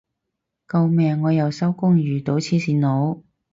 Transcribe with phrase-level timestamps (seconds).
[0.67, 3.21] 救命我又收工遇到黐線佬